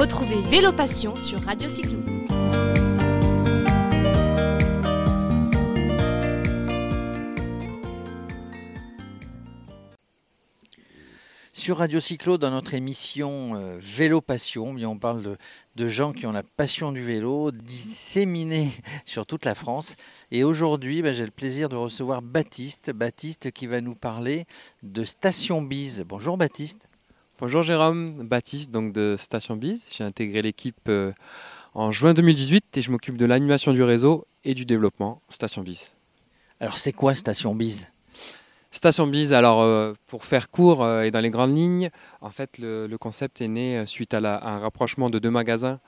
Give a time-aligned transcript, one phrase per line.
[0.00, 1.98] Retrouvez Vélo Passion sur Radio Cyclo.
[11.52, 15.36] Sur Radio Cyclo, dans notre émission euh, Vélo Passion, on parle de,
[15.76, 18.70] de gens qui ont la passion du vélo disséminée
[19.04, 19.96] sur toute la France.
[20.30, 22.90] Et aujourd'hui, ben, j'ai le plaisir de recevoir Baptiste.
[22.90, 24.46] Baptiste qui va nous parler
[24.82, 26.06] de Station Bise.
[26.08, 26.89] Bonjour Baptiste.
[27.40, 29.86] Bonjour Jérôme, Baptiste donc de Station Bise.
[29.96, 31.10] J'ai intégré l'équipe euh,
[31.72, 35.90] en juin 2018 et je m'occupe de l'animation du réseau et du développement Station Bise.
[36.60, 37.86] Alors c'est quoi Station Bise
[38.72, 41.88] Station Bise, alors euh, pour faire court euh, et dans les grandes lignes,
[42.20, 45.78] en fait le, concept est né suite à, un rapprochement de deux magasins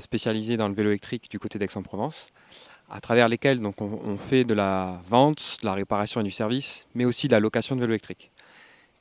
[0.00, 2.28] spécialisés dans le vélo électrique du côté d'Aix-en-Provence,
[2.90, 6.30] à travers lesquels donc, on, on, fait de la vente, de la réparation et du
[6.30, 8.28] service, mais aussi de la location de vélo électrique.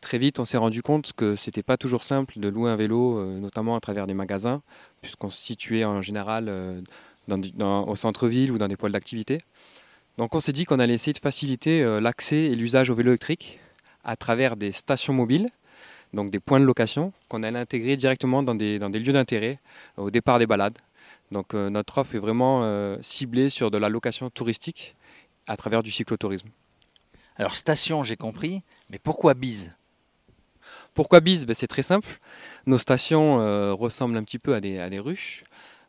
[0.01, 3.23] Très vite, on s'est rendu compte que c'était pas toujours simple de louer un vélo,
[3.39, 4.61] notamment à travers des magasins,
[5.01, 6.49] puisqu'on se situait en général
[7.29, 9.41] au centre-ville ou dans des poils d'activité.
[10.19, 13.11] Donc on s'est dit qu'on allait essayer de faciliter euh, l'accès et l'usage au vélo
[13.11, 13.57] électrique
[14.03, 15.49] à travers des stations mobiles,
[16.13, 19.59] donc des points de location qu'on allait intégrer directement dans des, lieux d'intérêt
[19.97, 20.77] au départ des balades.
[21.31, 24.95] Donc euh, notre offre est vraiment euh, ciblée sur de la location touristique
[25.47, 26.49] à travers du cyclotourisme.
[27.37, 29.71] Alors station, j'ai compris, mais pourquoi bise?
[30.93, 32.19] Pourquoi bise ben, C'est très simple.
[32.65, 33.37] Nos stations
[33.75, 35.43] ressemblent un petit peu à des, ruches.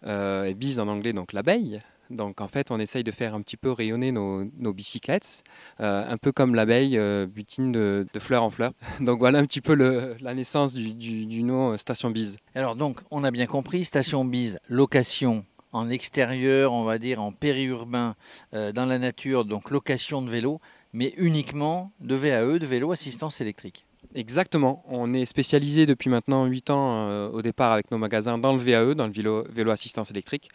[0.06, 1.80] et bise en anglais, donc l'abeille.
[2.10, 5.44] Donc en fait, on essaye de faire un petit peu rayonner nos, bicyclettes,
[5.80, 8.72] euh, un peu comme l'abeille euh, butine de, fleur en fleur.
[9.00, 9.74] Donc voilà un petit peu
[10.20, 12.38] la naissance du, nom euh, Station Bise.
[12.54, 17.30] Alors donc, on a bien compris, Station Bise, location en extérieur, on va dire en
[17.30, 18.16] périurbain,
[18.52, 20.60] dans la nature, donc location de vélo,
[20.92, 23.84] mais uniquement de VAE, de vélo assistance électrique.
[24.14, 24.83] Exactement.
[24.89, 28.94] On est spécialisé depuis maintenant 8 ans au départ avec nos magasins dans le VAE,
[28.94, 30.50] dans le vélo, assistance électrique.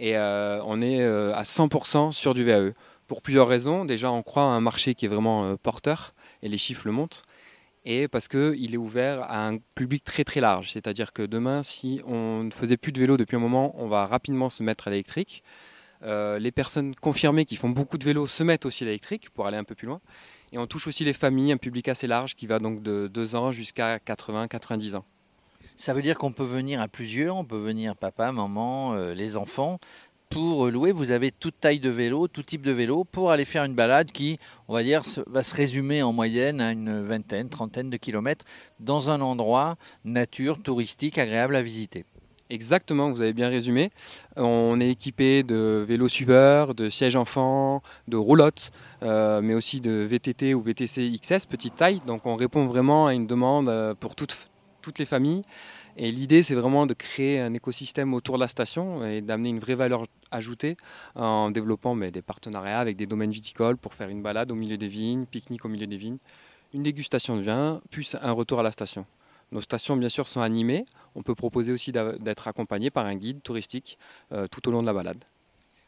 [0.00, 2.72] Et euh, on est euh, à 100% sur du VAE.
[3.06, 3.84] Pour plusieurs raisons.
[3.84, 6.92] Déjà, on croit à un marché qui est vraiment euh, porteur, et les chiffres le
[6.92, 7.22] montrent.
[7.84, 10.70] Et parce qu'il est ouvert à un public très très large.
[10.72, 14.06] C'est-à-dire que demain, si on ne faisait plus de vélo depuis un moment, on va
[14.06, 15.42] rapidement se mettre à l'électrique.
[16.04, 19.56] les personnes confirmées qui font beaucoup de vélo se mettent aussi à l'électrique pour aller
[19.56, 20.00] un peu plus loin.
[20.52, 23.36] Et on touche aussi les familles, un public assez large qui va donc de 2
[23.36, 25.04] ans jusqu'à 80-90 ans.
[25.76, 29.36] Ça veut dire qu'on peut venir à plusieurs, on peut venir papa, maman, euh, les
[29.36, 29.78] enfants,
[30.28, 30.92] pour louer.
[30.92, 34.12] Vous avez toute taille de vélo, tout type de vélo, pour aller faire une balade
[34.12, 34.38] qui,
[34.68, 38.44] on va dire, va se résumer en moyenne à une vingtaine, trentaine de kilomètres
[38.78, 42.04] dans un endroit nature, touristique, agréable à visiter.
[42.50, 43.92] Exactement, vous avez bien résumé.
[44.36, 48.72] On est équipé de vélos suiveurs, de sièges enfants, de roulottes,
[49.04, 52.02] euh, mais aussi de VTT ou VTC XS, petite taille.
[52.08, 54.36] Donc on répond vraiment à une demande euh, pour toutes,
[54.82, 55.44] toutes les familles.
[55.96, 59.60] Et l'idée, c'est vraiment de créer un écosystème autour de la station et d'amener une
[59.60, 60.76] vraie valeur ajoutée
[61.14, 64.76] en développant mais, des partenariats avec des domaines viticoles pour faire une balade au milieu
[64.76, 66.18] des vignes, pique-nique au milieu des vignes,
[66.74, 69.04] une dégustation de vin, plus un retour à la station.
[69.52, 70.84] Nos stations, bien sûr, sont animées.
[71.16, 73.98] On peut proposer aussi d'être accompagné par un guide touristique
[74.32, 75.18] euh, tout au long de la balade.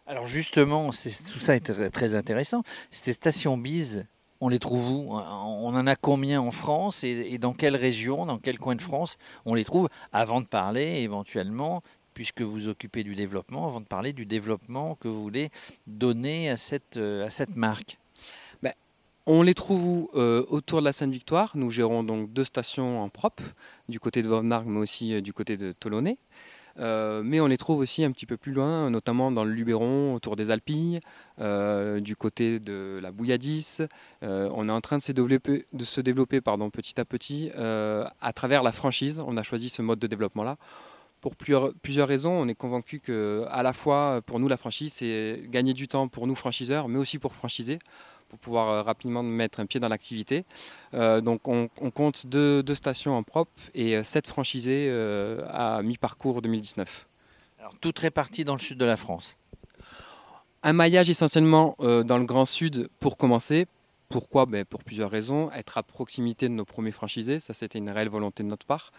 [0.07, 2.65] Alors justement, tout ça est très intéressant.
[2.91, 4.05] Ces stations bise,
[4.41, 5.13] on les trouve où?
[5.13, 7.05] On en a combien en France?
[7.05, 9.89] Et, dans quelle région, dans quel coin de France on les trouve?
[10.13, 11.83] Avant de parler éventuellement,
[12.15, 15.51] puisque vous occupez du développement, avant de parler du développement que vous voulez
[15.87, 17.97] donner à cette, euh, à cette marque.
[19.27, 21.53] On les trouve euh, autour de la Sainte-Victoire?
[21.55, 23.45] Nous gérons donc deux stations en propre,
[23.89, 26.17] du côté de Vauvenargues, mais aussi euh, du côté de Tolonais.
[26.81, 30.15] Euh, mais on les trouve aussi un petit peu plus loin, notamment dans le Luberon,
[30.15, 30.99] autour des Alpilles,
[31.41, 33.79] euh, du côté de la Bouilladis.
[34.23, 35.67] On est en train de se développer,
[36.41, 39.23] petit à petit à travers la franchise.
[39.25, 40.57] On a choisi ce mode de développement-là.
[41.21, 45.43] Pour plusieurs, raisons, on est convaincu que à la fois pour nous la franchise, c'est
[45.51, 47.79] gagner du temps pour nous franchiseurs, mais aussi pour franchiser
[48.33, 50.47] pour pouvoir euh, rapidement mettre un pied dans l'activité.
[50.95, 54.91] Euh, donc on, compte deux, stations en propre et euh, sept franchisés
[55.51, 57.07] à mi-parcours 2019.
[57.61, 59.37] Alors toutes réparties dans le sud de la France
[60.63, 63.67] Un maillage essentiellement dans le Grand Sud pour commencer.
[64.09, 64.47] Pourquoi?
[64.47, 65.51] Ben, Pour plusieurs raisons.
[65.53, 68.93] Être à proximité de nos premiers franchisés, ça c'était une réelle volonté de notre part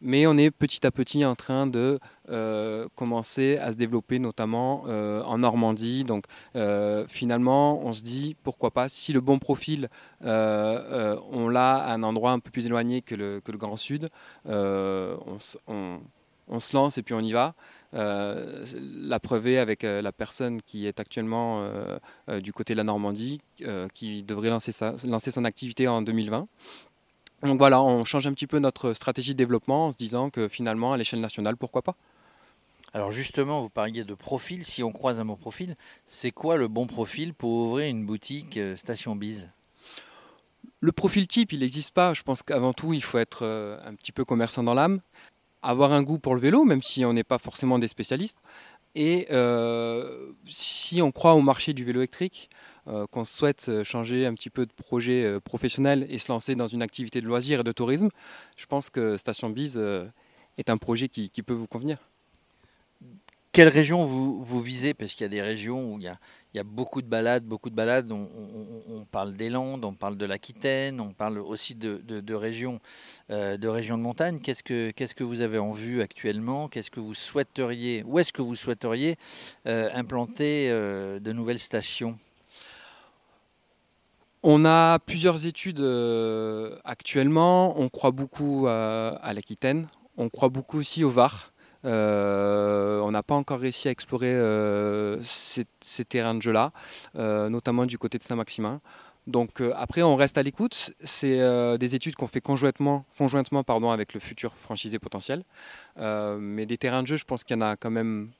[0.00, 1.98] mais on est petit à petit en train de
[2.30, 6.04] euh, commencer à se développer, notamment euh, en Normandie.
[6.04, 6.24] Donc
[6.56, 9.88] euh, finalement, on se dit pourquoi pas, si le bon profil,
[10.22, 14.08] on l'a à un endroit un peu plus éloigné que le, Grand Sud,
[14.46, 17.54] on, se lance et puis on y va.
[17.92, 21.66] la preuve est avec la personne qui est actuellement
[22.40, 23.40] du côté de la Normandie,
[23.94, 24.72] qui devrait lancer,
[25.04, 26.46] lancer son activité en 2020.
[27.42, 30.48] Donc voilà, on change un petit peu notre stratégie de développement en se disant que
[30.48, 31.94] finalement, à l'échelle nationale, pourquoi pas
[32.94, 34.64] alors justement, vous parliez de profil.
[34.64, 35.76] Si on croise un bon profil,
[36.06, 39.50] c'est quoi le bon profil pour ouvrir une boutique euh, Station Bise?
[40.80, 42.14] Le profil type, il n'existe pas.
[42.14, 45.00] Je pense qu'avant tout, il faut être euh, un petit peu commerçant dans l'âme,
[45.62, 48.38] avoir un goût pour le vélo, même si on n'est pas forcément des spécialistes.
[48.94, 52.48] Et euh, si on croit au marché du vélo électrique,
[53.10, 57.20] qu'on souhaite changer un petit peu de projet professionnel et se lancer dans une activité
[57.20, 58.08] de loisir et de tourisme,
[58.56, 59.80] je pense que Station Bise
[60.58, 61.98] est un projet qui peut vous convenir.
[63.58, 64.94] Quelle région vous, visez?
[64.94, 67.74] Parce qu'il y a des régions où il y a, beaucoup de balades, beaucoup de
[67.74, 68.12] balades.
[68.12, 72.78] On, parle des Landes, on parle de l'Aquitaine, on parle aussi de, régions,
[73.30, 74.38] euh, de régions de montagne.
[74.38, 76.68] Qu'est-ce que, vous avez en vue actuellement?
[76.68, 79.16] Qu'est-ce que vous souhaiteriez Où est-ce que vous souhaiteriez
[79.66, 82.16] euh, implanter euh, de nouvelles stations?
[84.42, 85.84] On a plusieurs études
[86.84, 87.78] actuellement.
[87.80, 89.86] On croit beaucoup à l'Aquitaine.
[90.16, 91.50] On croit beaucoup aussi au Var.
[91.84, 95.64] Euh, on n'a pas encore réussi à explorer euh, ces,
[96.04, 96.72] terrains de jeu-là,
[97.16, 98.80] euh, notamment du côté de Saint-Maximin.
[99.26, 100.90] Donc après, on reste à l'écoute.
[101.04, 101.38] C'est
[101.78, 103.62] des études qu'on fait conjointement, conjointement
[103.92, 105.42] avec le futur franchisé potentiel.
[105.98, 108.30] mais des terrains de jeu, je pense qu'il y en a quand même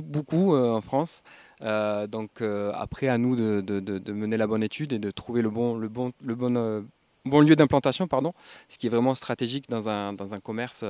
[0.00, 1.22] beaucoup en France.
[1.60, 2.42] donc
[2.74, 6.12] après, à nous de, mener la bonne étude et de trouver le bon, le bon,
[6.24, 6.84] le bon,
[7.24, 8.32] bon lieu d'implantation, pardon,
[8.68, 10.84] ce qui est vraiment stratégique dans un, dans un commerce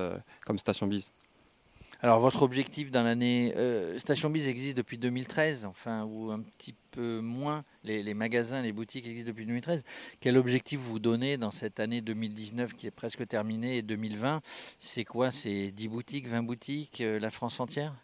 [0.44, 1.10] comme Station Bise.
[2.04, 3.54] Alors votre objectif dans l'année...
[3.56, 7.62] Euh, Station Bise existe depuis 2013, enfin, ou un petit peu moins.
[7.84, 9.84] Les, magasins, les boutiques existent depuis 2013.
[10.20, 14.40] Quel objectif vous donnez dans cette année 2019 qui est presque terminée et 2020
[14.80, 15.30] C'est quoi?
[15.30, 17.94] C'est 10 boutiques, 20 boutiques, euh, la France entière?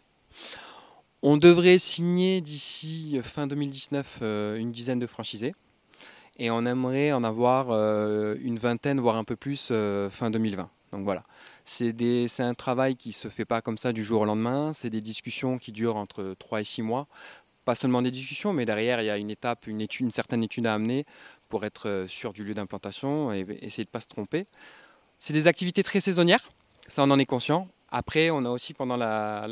[1.21, 5.53] On devrait signer d'ici fin 2019 euh, une dizaine de franchisés.
[6.37, 9.73] Et on aimerait en avoir une vingtaine, voire un peu plus
[10.09, 10.69] fin 2020.
[10.93, 11.21] Donc voilà.
[11.65, 14.73] C'est un travail qui ne se fait pas comme ça du jour au lendemain.
[14.73, 17.05] C'est des discussions qui durent entre 3 et 6 mois.
[17.63, 20.73] Pas seulement des discussions, mais derrière, il y a une étape, une, certaine étude à
[20.73, 21.05] amener
[21.49, 24.47] pour être euh, sûr du lieu d'implantation et essayer de ne pas se tromper.
[25.19, 26.49] C'est des activités très saisonnières,
[26.87, 27.67] ça on en est conscient.
[27.91, 29.47] Après, on a aussi pendant la,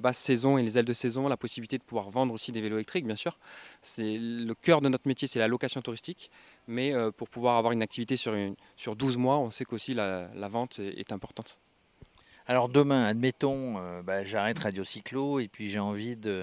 [0.00, 2.76] basse saison et les ailes de saison la possibilité de pouvoir vendre aussi des vélos
[2.76, 3.36] électriques, bien sûr.
[3.82, 6.30] C'est le cœur de notre métier, c'est la location touristique.
[6.66, 8.34] Mais euh, pour pouvoir avoir une activité sur,
[8.76, 11.56] sur 12 mois, on sait qu'aussi la, vente est, importante.
[12.46, 16.42] Alors demain, admettons, euh, bah, j'arrête Radio Cyclo et puis j'ai envie de,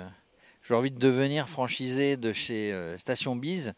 [0.67, 3.73] j'ai envie de devenir franchisé de chez euh, Station Bise.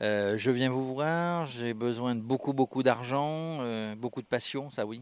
[0.00, 3.60] je viens vous voir, j'ai besoin de beaucoup, beaucoup d'argent,
[3.96, 5.00] beaucoup de passion, ça oui.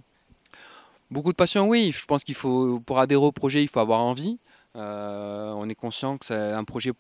[1.14, 1.94] Beaucoup de passion, oui.
[1.96, 4.37] Je pense qu'il faut, pour adhérer au projet, il faut avoir envie.
[4.75, 6.90] on est conscient que c'est un projet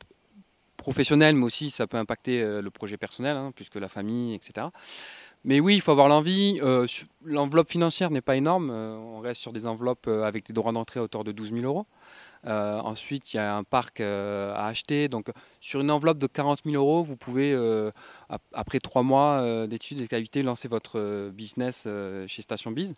[0.76, 4.68] professionnel, mais aussi ça peut impacter euh, le projet personnel, hein, puisque la famille, etc.
[5.44, 6.60] Mais oui, il faut avoir l'envie.
[6.62, 6.86] Euh,
[7.24, 8.70] l'enveloppe financière n'est pas énorme.
[8.70, 11.64] Euh, on reste sur des enveloppes avec des droits d'entrée à hauteur de 12 000
[11.64, 11.86] euros.
[12.46, 15.08] Ensuite, il y a un parc à acheter.
[15.08, 15.30] Donc,
[15.60, 17.58] sur une enveloppe de 40 000 euros, vous pouvez,
[18.52, 21.88] après trois mois d'études et qualité, lancer votre business
[22.26, 22.94] chez Station Biz.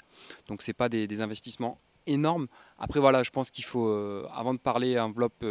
[0.49, 2.47] Donc, ce n'est pas des, des, investissements énormes.
[2.79, 3.89] Après, voilà, je pense qu'il faut,
[4.35, 5.45] avant de parler enveloppe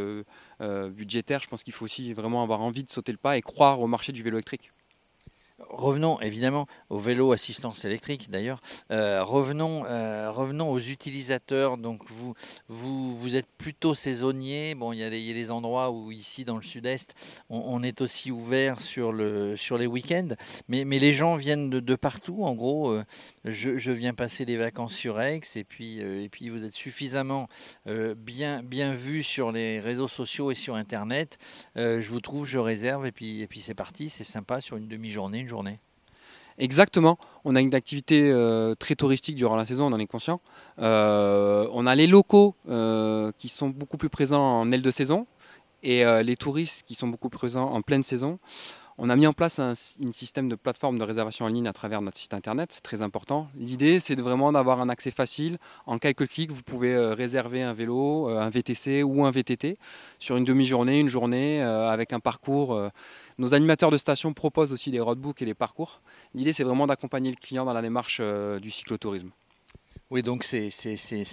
[0.62, 3.42] euh, budgétaire, je pense qu'il faut aussi vraiment avoir envie de sauter le pas et
[3.42, 4.72] croire au marché du vélo électrique.
[5.60, 8.62] Revenons évidemment au vélo assistance électrique d'ailleurs.
[8.92, 11.78] Euh, revenons, euh, revenons aux utilisateurs.
[11.78, 12.36] Donc vous,
[12.68, 14.76] vous, êtes plutôt saisonnier.
[14.76, 17.16] Bon, il y, a des, endroits où ici dans le sud-est,
[17.50, 20.36] on, est aussi ouvert sur, le, sur les week-ends.
[20.68, 22.44] Mais, mais les gens viennent de, partout.
[22.44, 23.00] En gros,
[23.46, 27.48] euh, je, viens passer des vacances sur Aix et puis, puis vous êtes suffisamment
[27.86, 31.38] bien, bien vu sur les réseaux sociaux et sur Internet.
[31.76, 34.10] je vous trouve, je réserve et puis, c'est parti.
[34.10, 35.80] C'est sympa sur une demi-journée journée.
[36.58, 37.18] Exactement.
[37.44, 40.40] On a une activité euh, très touristique durant la saison, on en est conscient.
[40.80, 45.28] Euh, on a les locaux euh, qui sont beaucoup plus présents en aile de saison
[45.84, 48.40] et les touristes qui sont beaucoup plus présents en pleine saison.
[48.98, 52.02] On a mis en place un, système de plateforme de réservation en ligne à travers
[52.02, 53.50] notre site internet, très important.
[53.58, 55.58] L'idée, c'est vraiment d'avoir un accès facile.
[55.86, 59.78] En quelques clics, vous pouvez réserver un vélo, un VTC ou un VTT
[60.20, 62.90] sur une demi-journée, une journée, avec un parcours
[63.38, 66.00] nos animateurs de station proposent aussi des roadbooks et des parcours.
[66.34, 69.30] L'idée, c'est vraiment d'accompagner le client dans la démarche euh, du cyclotourisme.
[70.12, 70.70] Oui, donc c'est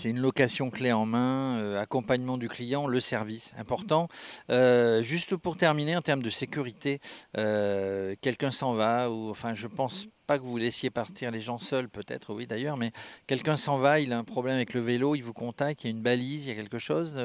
[0.04, 4.08] une location clé en main, euh, accompagnement du client, le service, important.
[4.48, 7.00] Euh, juste pour terminer, en termes de sécurité,
[7.34, 11.88] quelqu'un s'en va, ou enfin je pense pas que vous laissiez partir les gens seuls,
[11.88, 12.92] peut-être, oui d'ailleurs, mais
[13.26, 15.90] quelqu'un s'en va, il a un problème avec le vélo, il vous contacte, il y
[15.90, 17.20] a une balise, il y a quelque chose.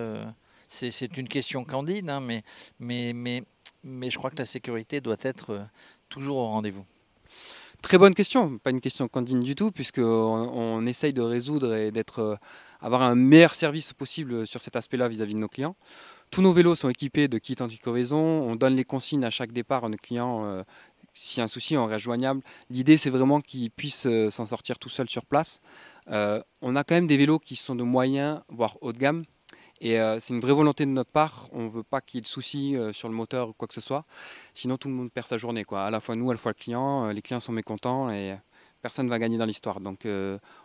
[0.68, 2.44] c'est une question candide, hein, mais,
[2.80, 3.44] mais,
[3.88, 5.64] mais je crois que la sécurité doit être euh,
[6.10, 6.86] toujours au rendez-vous.
[7.82, 11.92] Très bonne question, pas une question candine du tout, puisqu'on on essaye de résoudre et
[11.92, 12.38] d'être,
[12.82, 15.76] avoir un meilleur service possible sur cet aspect-là vis-à-vis de nos clients.
[16.30, 19.86] Tous nos vélos sont équipés de kits anti-crevaison, on donne les consignes à chaque départ
[19.86, 20.64] à nos clients.
[21.14, 22.42] S'il y a un souci, on joignable.
[22.70, 25.62] L'idée, c'est vraiment qu'ils puissent s'en sortir tout seuls sur place.
[26.10, 29.24] on a quand même des vélos qui sont de moyens, voire haut de gamme,
[29.80, 31.48] et euh, c'est une vraie volonté de notre part.
[31.52, 33.68] On ne veut pas qu'il y ait de soucis euh, sur le moteur ou quoi
[33.68, 34.04] que ce soit.
[34.54, 35.64] Sinon, tout le monde perd sa journée.
[35.64, 35.86] Quoi.
[35.86, 37.06] À la fois nous, à la fois le client.
[37.06, 38.36] Euh, les clients sont mécontents et
[38.82, 39.80] personne ne va gagner dans l'histoire.
[39.80, 40.08] Donc,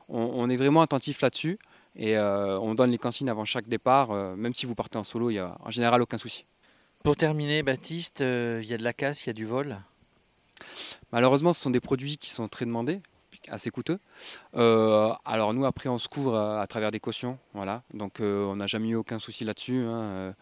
[0.09, 1.59] on, est vraiment attentif là-dessus.
[1.97, 4.13] Et on donne les consignes avant chaque départ.
[4.37, 6.45] même si vous partez en solo, il n'y a en général aucun souci.
[7.03, 9.77] Pour terminer, Baptiste, il y a de la casse, il y a du vol?
[11.11, 13.01] Malheureusement, ce sont des produits qui sont très demandés
[13.49, 13.99] assez coûteux.
[14.57, 17.39] Euh, alors nous, après, on se couvre à, travers des cautions.
[17.55, 17.83] Voilà.
[17.95, 19.85] Donc euh, on n'a jamais eu aucun souci là-dessus.
[19.85, 20.35] Hein.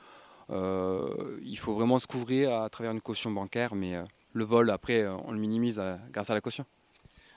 [0.50, 3.94] Euh, il faut vraiment se couvrir à travers une caution bancaire, mais
[4.32, 5.80] le vol, après, on le minimise
[6.12, 6.64] grâce à la caution.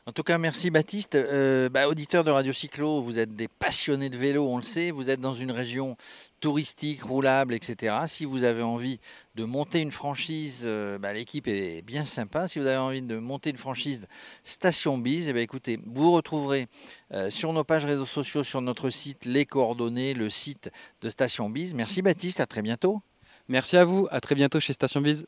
[0.06, 1.16] En tout cas, merci Baptiste.
[1.16, 4.92] Euh, bah, auditeur de Radio Cyclo, vous êtes des passionnés de vélo, on le sait.
[4.92, 5.96] Vous êtes dans une région
[6.42, 7.96] touristique, roulable, etc.
[8.08, 9.00] Si vous avez envie
[9.36, 12.48] de monter une franchise, euh, bah, l'équipe est bien sympa.
[12.48, 14.08] Si vous avez envie de monter une franchise
[14.44, 16.68] Station Bise, eh ben, écoutez, vous retrouverez
[17.14, 20.72] euh, sur nos pages réseaux sociaux, sur notre site, les coordonnées, le site
[21.02, 21.74] de Station Bise.
[21.74, 23.02] Merci Baptiste, à très bientôt.
[23.50, 25.26] Merci à vous, à très bientôt chez Station Bise.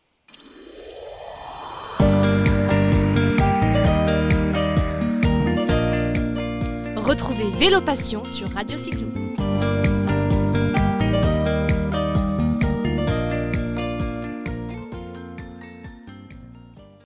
[6.95, 9.24] Retrouvez Vélo Passion sur Radio Cyclo.